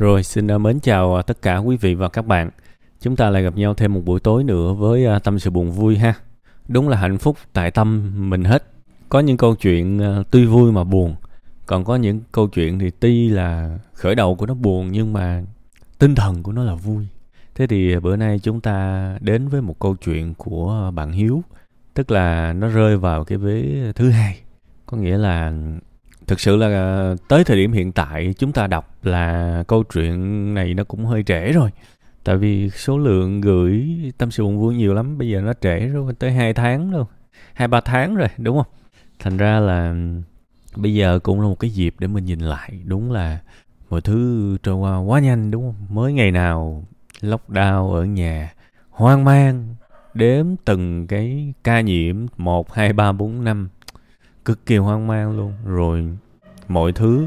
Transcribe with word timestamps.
Rồi 0.00 0.22
xin 0.22 0.50
à, 0.50 0.58
mến 0.58 0.80
chào 0.80 1.16
à, 1.16 1.22
tất 1.22 1.42
cả 1.42 1.56
quý 1.56 1.76
vị 1.76 1.94
và 1.94 2.08
các 2.08 2.26
bạn. 2.26 2.50
Chúng 3.00 3.16
ta 3.16 3.30
lại 3.30 3.42
gặp 3.42 3.56
nhau 3.56 3.74
thêm 3.74 3.94
một 3.94 4.00
buổi 4.04 4.20
tối 4.20 4.44
nữa 4.44 4.72
với 4.72 5.06
à, 5.06 5.18
tâm 5.18 5.38
sự 5.38 5.50
buồn 5.50 5.70
vui 5.70 5.98
ha. 5.98 6.14
Đúng 6.68 6.88
là 6.88 6.96
hạnh 6.96 7.18
phúc 7.18 7.36
tại 7.52 7.70
tâm 7.70 8.12
mình 8.30 8.44
hết. 8.44 8.64
Có 9.08 9.20
những 9.20 9.36
câu 9.36 9.54
chuyện 9.54 10.00
tuy 10.30 10.46
vui 10.46 10.72
mà 10.72 10.84
buồn, 10.84 11.14
còn 11.66 11.84
có 11.84 11.96
những 11.96 12.20
câu 12.32 12.48
chuyện 12.48 12.78
thì 12.78 12.90
tuy 12.90 13.28
là 13.28 13.78
khởi 13.94 14.14
đầu 14.14 14.34
của 14.34 14.46
nó 14.46 14.54
buồn 14.54 14.88
nhưng 14.92 15.12
mà 15.12 15.42
tinh 15.98 16.14
thần 16.14 16.42
của 16.42 16.52
nó 16.52 16.64
là 16.64 16.74
vui. 16.74 17.06
Thế 17.54 17.66
thì 17.66 17.98
bữa 17.98 18.16
nay 18.16 18.38
chúng 18.38 18.60
ta 18.60 19.18
đến 19.20 19.48
với 19.48 19.60
một 19.60 19.78
câu 19.78 19.96
chuyện 20.04 20.34
của 20.34 20.92
bạn 20.94 21.12
Hiếu, 21.12 21.42
tức 21.94 22.10
là 22.10 22.52
nó 22.52 22.68
rơi 22.68 22.96
vào 22.96 23.24
cái 23.24 23.38
vế 23.38 23.92
thứ 23.94 24.10
hai. 24.10 24.40
Có 24.86 24.96
nghĩa 24.96 25.18
là 25.18 25.52
thực 26.30 26.40
sự 26.40 26.56
là 26.56 26.66
ờ, 26.66 27.16
tới 27.28 27.44
thời 27.44 27.56
điểm 27.56 27.72
hiện 27.72 27.92
tại, 27.92 28.34
chúng 28.38 28.52
ta 28.52 28.66
đọc 28.66 28.96
là 29.02 29.64
câu 29.68 29.84
chuyện 29.94 30.54
này 30.54 30.74
nó 30.74 30.84
cũng 30.84 31.04
hơi 31.04 31.22
trễ 31.22 31.52
rồi. 31.52 31.70
Tại 32.24 32.36
vì 32.36 32.70
số 32.70 32.98
lượng 32.98 33.40
gửi 33.40 33.88
tâm 34.18 34.30
sự 34.30 34.42
buồn 34.44 34.60
vui 34.60 34.74
nhiều 34.74 34.94
lắm, 34.94 35.18
bây 35.18 35.28
giờ 35.28 35.40
nó 35.40 35.52
trễ 35.60 35.78
rồi 35.78 36.12
tới 36.18 36.32
hai 36.32 36.54
tháng 36.54 36.90
luôn 36.92 37.06
hai 37.54 37.68
ba 37.68 37.80
tháng 37.80 38.14
rồi, 38.14 38.28
đúng 38.38 38.56
không? 38.56 38.72
Thành 39.18 39.36
ra 39.36 39.60
là 39.60 39.94
bây 40.76 40.94
giờ 40.94 41.18
cũng 41.22 41.40
là 41.40 41.46
một 41.46 41.58
cái 41.60 41.70
dịp 41.70 41.94
để 41.98 42.06
mình 42.06 42.24
nhìn 42.24 42.40
lại, 42.40 42.82
đúng 42.84 43.12
là 43.12 43.38
mọi 43.90 44.00
thứ 44.00 44.56
trôi 44.62 44.74
qua 44.74 44.98
quá 44.98 45.20
nhanh, 45.20 45.50
đúng 45.50 45.62
không? 45.62 45.96
Mới 45.96 46.12
ngày 46.12 46.30
nào, 46.30 46.84
lockdown 47.20 47.94
ở 47.94 48.04
nhà, 48.04 48.52
hoang 48.90 49.24
mang, 49.24 49.74
đếm 50.14 50.46
từng 50.64 51.06
cái 51.06 51.54
ca 51.64 51.80
nhiễm, 51.80 52.26
một, 52.36 52.72
hai, 52.72 52.92
ba, 52.92 53.12
bốn, 53.12 53.44
năm 53.44 53.68
cực 54.50 54.66
kỳ 54.66 54.76
hoang 54.76 55.06
mang 55.06 55.36
luôn. 55.36 55.52
Rồi 55.64 56.08
mọi 56.68 56.92
thứ 56.92 57.26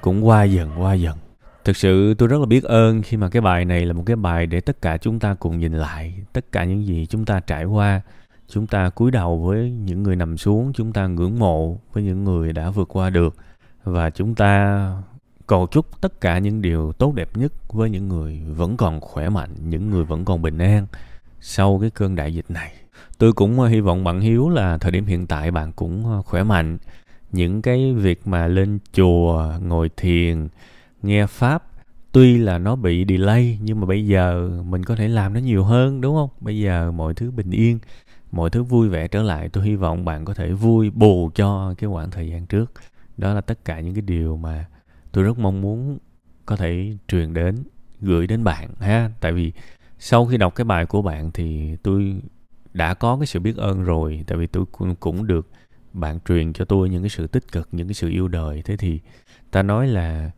cũng 0.00 0.26
qua 0.26 0.44
dần 0.44 0.82
qua 0.82 0.94
dần. 0.94 1.18
Thực 1.64 1.76
sự 1.76 2.14
tôi 2.14 2.28
rất 2.28 2.40
là 2.40 2.46
biết 2.46 2.64
ơn 2.64 3.02
khi 3.02 3.16
mà 3.16 3.28
cái 3.28 3.42
bài 3.42 3.64
này 3.64 3.86
là 3.86 3.92
một 3.92 4.02
cái 4.06 4.16
bài 4.16 4.46
để 4.46 4.60
tất 4.60 4.82
cả 4.82 4.96
chúng 4.96 5.18
ta 5.18 5.34
cùng 5.34 5.58
nhìn 5.58 5.72
lại. 5.72 6.14
Tất 6.32 6.52
cả 6.52 6.64
những 6.64 6.86
gì 6.86 7.06
chúng 7.06 7.24
ta 7.24 7.40
trải 7.40 7.64
qua. 7.64 8.00
Chúng 8.48 8.66
ta 8.66 8.90
cúi 8.90 9.10
đầu 9.10 9.38
với 9.38 9.70
những 9.70 10.02
người 10.02 10.16
nằm 10.16 10.36
xuống. 10.36 10.72
Chúng 10.72 10.92
ta 10.92 11.06
ngưỡng 11.06 11.38
mộ 11.38 11.78
với 11.92 12.02
những 12.02 12.24
người 12.24 12.52
đã 12.52 12.70
vượt 12.70 12.88
qua 12.88 13.10
được. 13.10 13.36
Và 13.84 14.10
chúng 14.10 14.34
ta 14.34 14.86
cầu 15.46 15.66
chúc 15.70 16.00
tất 16.00 16.20
cả 16.20 16.38
những 16.38 16.62
điều 16.62 16.92
tốt 16.92 17.14
đẹp 17.14 17.36
nhất 17.36 17.52
với 17.72 17.90
những 17.90 18.08
người 18.08 18.42
vẫn 18.56 18.76
còn 18.76 19.00
khỏe 19.00 19.28
mạnh, 19.28 19.50
những 19.64 19.90
người 19.90 20.04
vẫn 20.04 20.24
còn 20.24 20.42
bình 20.42 20.58
an 20.58 20.86
sau 21.40 21.78
cái 21.80 21.90
cơn 21.90 22.16
đại 22.16 22.34
dịch 22.34 22.50
này 22.50 22.72
tôi 23.18 23.32
cũng 23.32 23.60
ờ, 23.60 23.68
hy 23.68 23.80
vọng 23.80 24.04
bạn 24.04 24.20
hiếu 24.20 24.48
là 24.48 24.78
thời 24.78 24.92
điểm 24.92 25.06
hiện 25.06 25.26
tại 25.26 25.50
bạn 25.50 25.72
cũng 25.72 26.06
ờ, 26.06 26.22
khỏe 26.22 26.42
mạnh. 26.42 26.78
Những 27.32 27.62
cái 27.62 27.94
việc 27.94 28.26
mà 28.26 28.46
lên 28.46 28.78
chùa, 28.92 29.52
ngồi 29.62 29.90
thiền, 29.96 30.48
nghe 31.02 31.26
pháp, 31.26 31.64
tuy 32.12 32.38
là 32.38 32.58
nó 32.58 32.76
bị 32.76 33.04
delay, 33.08 33.58
nhưng 33.62 33.80
mà 33.80 33.86
bây 33.86 34.06
giờ 34.06 34.50
mình 34.64 34.84
có 34.84 34.96
thể 34.96 35.08
làm 35.08 35.32
nó 35.34 35.40
nhiều 35.40 35.64
hơn, 35.64 36.00
đúng 36.00 36.14
không? 36.14 36.28
Bây 36.40 36.58
giờ 36.58 36.92
mọi 36.92 37.14
thứ 37.14 37.30
bình 37.30 37.50
yên, 37.50 37.78
mọi 38.32 38.50
thứ 38.50 38.62
vui 38.62 38.88
vẻ 38.88 39.08
trở 39.08 39.22
lại. 39.22 39.48
Tôi 39.48 39.64
hy 39.64 39.76
vọng 39.76 40.04
bạn 40.04 40.24
có 40.24 40.34
thể 40.34 40.52
vui 40.52 40.90
bù 40.90 41.30
cho 41.34 41.74
cái 41.78 41.90
khoảng 41.90 42.10
thời 42.10 42.28
gian 42.28 42.46
trước. 42.46 42.72
Đó 43.16 43.34
là 43.34 43.40
tất 43.40 43.64
cả 43.64 43.80
những 43.80 43.94
cái 43.94 44.02
điều 44.02 44.36
mà 44.36 44.64
tôi 45.12 45.24
rất 45.24 45.38
mong 45.38 45.60
muốn 45.60 45.98
có 46.46 46.56
thể 46.56 46.96
truyền 47.08 47.34
đến, 47.34 47.56
gửi 48.00 48.26
đến 48.26 48.44
bạn, 48.44 48.70
ha. 48.80 49.10
Tại 49.20 49.32
vì 49.32 49.52
sau 49.98 50.26
khi 50.26 50.36
đọc 50.36 50.54
cái 50.54 50.64
bài 50.64 50.86
của 50.86 51.02
bạn 51.02 51.30
thì 51.34 51.76
tôi 51.82 52.20
đã 52.72 52.94
có 52.94 53.16
cái 53.16 53.26
sự 53.26 53.40
biết 53.40 53.56
ơn 53.56 53.82
rồi 53.82 54.24
tại 54.26 54.38
vì 54.38 54.46
tôi 54.46 54.64
cũng, 54.72 54.96
cũng 54.96 55.26
được 55.26 55.48
bạn 55.92 56.18
truyền 56.28 56.52
cho 56.52 56.64
tôi 56.64 56.90
những 56.90 57.02
cái 57.02 57.10
sự 57.10 57.26
tích 57.26 57.52
cực 57.52 57.68
những 57.72 57.88
cái 57.88 57.94
sự 57.94 58.08
yêu 58.08 58.28
đời. 58.28 58.62
Thế 58.64 58.76
thì 58.76 59.00
ta 59.50 59.62
nói 59.62 59.88
là 59.88 60.30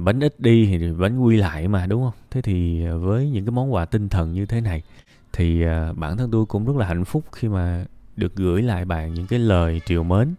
bánh 0.00 0.20
ít 0.20 0.40
đi 0.40 0.66
thì 0.66 0.92
bánh 0.92 1.18
quy 1.18 1.36
lại 1.36 1.68
mà 1.68 1.86
đúng 1.86 2.02
không? 2.02 2.14
Thế 2.30 2.42
thì 2.42 2.86
à, 2.86 2.94
với 2.94 3.30
những 3.30 3.44
cái 3.44 3.52
món 3.52 3.74
quà 3.74 3.84
tinh 3.84 4.08
thần 4.08 4.32
như 4.32 4.46
thế 4.46 4.60
này 4.60 4.82
thì 5.32 5.62
à, 5.62 5.92
bản 5.92 6.16
thân 6.16 6.30
tôi 6.30 6.46
cũng 6.46 6.64
rất 6.66 6.76
là 6.76 6.86
hạnh 6.86 7.04
phúc 7.04 7.24
khi 7.32 7.48
mà 7.48 7.84
được 8.16 8.36
gửi 8.36 8.62
lại 8.62 8.84
bạn 8.84 9.14
những 9.14 9.26
cái 9.26 9.38
lời 9.38 9.80
triều 9.86 10.02
mến 10.02 10.34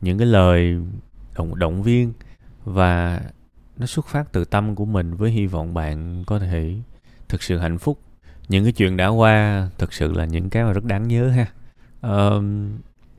những 0.00 0.18
cái 0.18 0.26
lời 0.26 0.76
động 1.34 1.58
động 1.58 1.82
viên 1.82 2.12
và 2.64 3.20
nó 3.76 3.86
xuất 3.86 4.06
phát 4.06 4.32
từ 4.32 4.44
tâm 4.44 4.74
của 4.74 4.84
mình 4.84 5.14
với 5.14 5.30
hy 5.30 5.46
vọng 5.46 5.74
bạn 5.74 6.24
có 6.26 6.38
thể 6.38 6.74
thực 7.28 7.42
sự 7.42 7.58
hạnh 7.58 7.78
phúc 7.78 7.98
những 8.50 8.64
cái 8.64 8.72
chuyện 8.72 8.96
đã 8.96 9.08
qua 9.08 9.68
thực 9.78 9.92
sự 9.92 10.12
là 10.12 10.24
những 10.24 10.50
cái 10.50 10.64
mà 10.64 10.72
rất 10.72 10.84
đáng 10.84 11.08
nhớ 11.08 11.28
ha. 11.28 11.46
Uh, 12.06 12.44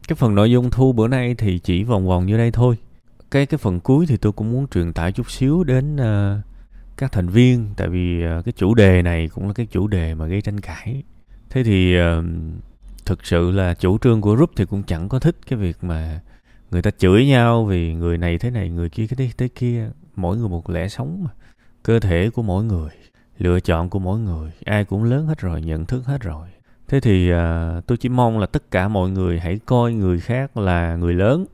cái 0.08 0.16
phần 0.16 0.36
nội 0.36 0.52
dung 0.52 0.70
thu 0.70 0.94
bữa 0.94 1.08
nay 1.08 1.36
thì 1.38 1.60
chỉ 1.60 1.84
vòng 1.84 2.08
vòng 2.08 2.26
như 2.26 2.38
đây 2.38 2.52
thôi. 2.52 2.78
Cái 3.32 3.46
cái 3.46 3.58
phần 3.58 3.80
cuối 3.80 4.06
thì 4.06 4.18
tôi 4.18 4.32
cũng 4.32 4.52
muốn 4.52 4.68
truyền 4.68 4.94
tải 4.94 5.12
chút 5.12 5.32
xíu 5.32 5.64
đến 5.64 5.96
uh, 5.96 6.44
các 6.98 7.12
thành 7.12 7.30
viên 7.30 7.68
tại 7.78 7.88
vì 7.88 8.24
uh, 8.26 8.46
cái 8.46 8.54
chủ 8.58 8.74
đề 8.74 9.02
này 9.02 9.28
cũng 9.28 9.48
là 9.48 9.54
cái 9.54 9.66
chủ 9.66 9.88
đề 9.88 10.16
mà 10.16 10.26
gây 10.26 10.42
tranh 10.42 10.60
cãi. 10.60 11.04
Thế 11.50 11.64
thì 11.64 11.96
uh, 12.00 12.26
thực 13.06 13.26
sự 13.26 13.52
là 13.52 13.74
chủ 13.74 13.98
trương 13.98 14.22
của 14.22 14.36
group 14.36 14.52
thì 14.56 14.66
cũng 14.66 14.84
chẳng 14.84 15.10
có 15.10 15.20
thích 15.20 15.36
cái 15.48 15.60
việc 15.60 15.78
mà 15.82 16.20
người 16.72 16.82
ta 16.82 16.92
chửi 16.98 17.26
nhau 17.26 17.66
vì 17.66 17.94
người 17.94 18.18
này 18.18 18.38
thế 18.38 18.50
này 18.50 18.70
người 18.70 18.90
kia 18.90 19.08
cái 19.08 19.16
thế, 19.18 19.30
thế 19.38 19.48
kia. 19.48 19.90
Mỗi 20.16 20.38
người 20.38 20.50
một 20.50 20.70
lẽ 20.70 20.88
sống 20.88 21.24
mà. 21.24 21.30
Cơ 21.84 22.00
thể 22.00 22.30
của 22.30 22.44
mỗi 22.44 22.64
người 22.64 22.90
lựa 23.42 23.60
chọn 23.60 23.90
của 23.90 24.00
mỗi 24.00 24.20
người 24.20 24.52
ai 24.66 24.86
cũng 24.86 25.04
lớn 25.04 25.28
hết 25.28 25.40
rồi 25.40 25.62
nhận 25.62 25.86
thức 25.86 26.06
hết 26.06 26.22
rồi. 26.22 26.48
Thế 26.88 27.00
thì 27.00 27.32
à, 27.32 27.76
tôi 27.88 27.98
chỉ 27.98 28.10
mong 28.10 28.40
là 28.40 28.46
tất 28.46 28.72
cả 28.72 28.88
mọi 28.88 29.10
người 29.10 29.40
hãy 29.40 29.60
coi 29.66 29.94
người 29.94 30.20
khác 30.20 30.58
là 30.58 30.96
người 30.96 31.14
lớn. 31.14 31.46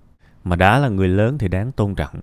Mà 0.43 0.55
đã 0.55 0.79
là 0.79 0.89
người 0.89 1.07
lớn 1.07 1.37
thì 1.37 1.47
đáng 1.47 1.71
tôn 1.71 1.95
trọng. 1.95 2.15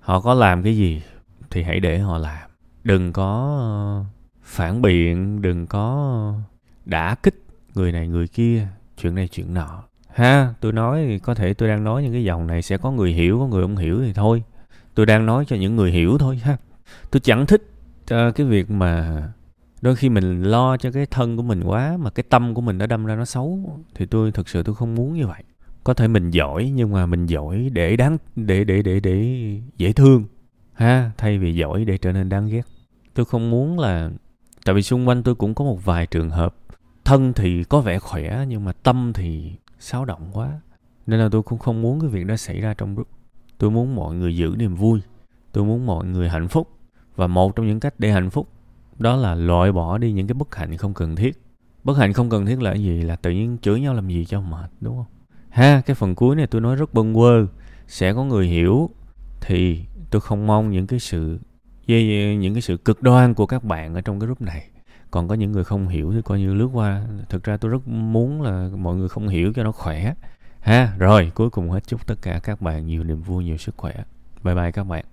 Họ 0.00 0.20
có 0.20 0.34
làm 0.34 0.62
cái 0.62 0.76
gì 0.76 1.02
thì 1.50 1.62
hãy 1.62 1.80
để 1.80 1.98
họ 1.98 2.18
làm. 2.18 2.50
Đừng 2.84 3.12
có 3.12 3.56
ờ, 3.58 4.04
phản 4.42 4.82
biện 4.82 5.42
đừng 5.42 5.66
có 5.66 6.34
đả 6.84 7.14
kích 7.22 7.44
người 7.74 7.92
này 7.92 8.08
người 8.08 8.28
kia 8.28 8.66
chuyện 8.98 9.14
này 9.14 9.28
chuyện 9.28 9.54
nọ. 9.54 9.82
Ha 10.14 10.54
tôi 10.60 10.72
nói 10.72 11.20
có 11.22 11.34
thể 11.34 11.54
tôi 11.54 11.68
đang 11.68 11.84
nói 11.84 12.02
những 12.02 12.12
cái 12.12 12.24
dòng 12.24 12.46
này 12.46 12.62
sẽ 12.62 12.78
có 12.78 12.90
người 12.90 13.12
hiểu 13.12 13.38
có 13.38 13.46
người 13.46 13.62
không 13.62 13.76
hiểu 13.76 14.00
thì 14.02 14.12
thôi. 14.12 14.42
Tôi 14.94 15.06
đang 15.06 15.26
nói 15.26 15.44
cho 15.48 15.56
những 15.56 15.76
người 15.76 15.90
hiểu 15.90 16.18
thôi 16.18 16.40
ha. 16.44 16.56
Tôi 17.10 17.20
chẳng 17.20 17.46
thích 17.46 17.69
cho 18.10 18.30
cái 18.30 18.46
việc 18.46 18.70
mà 18.70 19.22
đôi 19.82 19.96
khi 19.96 20.08
mình 20.08 20.42
lo 20.42 20.76
cho 20.76 20.90
cái 20.90 21.06
thân 21.06 21.36
của 21.36 21.42
mình 21.42 21.62
quá 21.64 21.96
mà 22.00 22.10
cái 22.10 22.24
tâm 22.28 22.54
của 22.54 22.60
mình 22.60 22.78
nó 22.78 22.86
đâm 22.86 23.06
ra 23.06 23.14
nó 23.16 23.24
xấu 23.24 23.78
thì 23.94 24.06
tôi, 24.06 24.32
thực 24.32 24.48
sự 24.48 24.62
tôi 24.62 24.74
không 24.74 24.94
muốn 24.94 25.14
như 25.14 25.26
vậy. 25.26 25.42
Có 25.84 25.94
thể 25.94 26.08
mình 26.08 26.30
giỏi 26.30 26.72
nhưng 26.74 26.92
mà 26.92 27.06
mình 27.06 27.26
giỏi 27.26 27.70
để 27.72 27.96
đáng, 27.96 28.18
để 28.36 28.64
để 28.64 28.82
để 28.82 29.00
để 29.00 29.36
dễ 29.76 29.92
thương, 29.92 30.24
ha, 30.72 31.10
thay 31.16 31.38
vì 31.38 31.54
giỏi 31.54 31.84
để 31.84 31.98
trở 31.98 32.12
nên 32.12 32.28
đáng 32.28 32.48
ghét. 32.48 32.62
Tôi 33.14 33.26
không 33.26 33.50
muốn 33.50 33.78
là, 33.78 34.10
tại 34.64 34.74
vì 34.74 34.82
xung 34.82 35.08
quanh 35.08 35.22
tôi 35.22 35.34
cũng 35.34 35.54
có 35.54 35.64
một 35.64 35.84
vài 35.84 36.06
trường 36.06 36.30
hợp, 36.30 36.54
thân 37.04 37.32
thì 37.32 37.64
có 37.64 37.80
vẻ 37.80 37.98
khỏe 37.98 38.44
nhưng 38.48 38.64
mà 38.64 38.72
tâm 38.72 39.12
thì 39.14 39.52
xáo 39.78 40.04
động 40.04 40.30
quá. 40.32 40.60
Nên 41.06 41.20
là 41.20 41.28
tôi 41.32 41.42
cũng 41.42 41.58
không 41.58 41.82
muốn 41.82 42.00
cái 42.00 42.08
việc 42.08 42.26
đó 42.26 42.36
xảy 42.36 42.60
ra 42.60 42.74
trong 42.74 42.94
group 42.94 43.08
tôi 43.58 43.70
muốn 43.70 43.94
mọi 43.94 44.14
người 44.14 44.36
giữ 44.36 44.54
niềm 44.58 44.74
vui, 44.74 45.00
tôi 45.52 45.64
muốn 45.64 45.86
mọi 45.86 46.06
người 46.06 46.28
hạnh 46.28 46.48
phúc 46.48 46.68
và 47.20 47.26
một 47.26 47.56
trong 47.56 47.66
những 47.66 47.80
cách 47.80 47.94
để 47.98 48.12
hạnh 48.12 48.30
phúc, 48.30 48.48
đó 48.98 49.16
là 49.16 49.34
loại 49.34 49.72
bỏ 49.72 49.98
đi 49.98 50.12
những 50.12 50.26
cái 50.26 50.34
bất 50.34 50.54
hạnh 50.54 50.76
không 50.76 50.94
cần 50.94 51.16
thiết. 51.16 51.42
Bất 51.84 51.98
hạnh 51.98 52.12
không 52.12 52.30
cần 52.30 52.46
thiết 52.46 52.62
là 52.62 52.72
cái 52.72 52.82
gì? 52.82 53.02
Là 53.02 53.16
tự 53.16 53.30
nhiên 53.30 53.58
chửi 53.62 53.80
nhau 53.80 53.94
làm 53.94 54.08
gì 54.08 54.24
cho 54.24 54.40
mệt, 54.40 54.70
đúng 54.80 54.96
không? 54.96 55.06
Ha, 55.48 55.80
cái 55.86 55.94
phần 55.94 56.14
cuối 56.14 56.36
này 56.36 56.46
tôi 56.46 56.60
nói 56.60 56.76
rất 56.76 56.94
bâng 56.94 57.14
quơ. 57.14 57.46
Sẽ 57.86 58.12
có 58.12 58.24
người 58.24 58.46
hiểu 58.46 58.90
thì 59.40 59.84
tôi 60.10 60.20
không 60.20 60.46
mong 60.46 60.70
những 60.70 60.86
cái 60.86 60.98
sự 60.98 61.38
những 61.86 62.54
cái 62.54 62.62
sự 62.62 62.76
cực 62.76 63.02
đoan 63.02 63.34
của 63.34 63.46
các 63.46 63.64
bạn 63.64 63.94
ở 63.94 64.00
trong 64.00 64.20
cái 64.20 64.26
group 64.26 64.40
này. 64.40 64.68
Còn 65.10 65.28
có 65.28 65.34
những 65.34 65.52
người 65.52 65.64
không 65.64 65.88
hiểu 65.88 66.12
thì 66.12 66.22
coi 66.22 66.40
như 66.40 66.54
lướt 66.54 66.68
qua. 66.72 67.06
Thực 67.28 67.44
ra 67.44 67.56
tôi 67.56 67.70
rất 67.70 67.88
muốn 67.88 68.42
là 68.42 68.70
mọi 68.78 68.96
người 68.96 69.08
không 69.08 69.28
hiểu 69.28 69.52
cho 69.56 69.64
nó 69.64 69.72
khỏe. 69.72 70.14
Ha, 70.60 70.94
rồi, 70.98 71.32
cuối 71.34 71.50
cùng 71.50 71.70
hết 71.70 71.86
chúc 71.86 72.06
tất 72.06 72.22
cả 72.22 72.40
các 72.42 72.60
bạn 72.60 72.86
nhiều 72.86 73.04
niềm 73.04 73.22
vui, 73.22 73.44
nhiều 73.44 73.56
sức 73.56 73.76
khỏe. 73.76 73.94
Bye 74.44 74.54
bye 74.54 74.70
các 74.70 74.84
bạn. 74.84 75.04